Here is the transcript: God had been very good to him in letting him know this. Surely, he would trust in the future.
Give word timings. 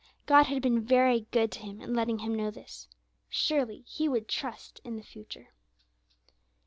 God 0.25 0.45
had 0.47 0.63
been 0.63 0.81
very 0.83 1.27
good 1.29 1.51
to 1.51 1.59
him 1.59 1.79
in 1.79 1.93
letting 1.93 2.17
him 2.17 2.33
know 2.33 2.49
this. 2.49 2.87
Surely, 3.29 3.81
he 3.85 4.09
would 4.09 4.27
trust 4.27 4.81
in 4.83 4.95
the 4.95 5.03
future. 5.03 5.49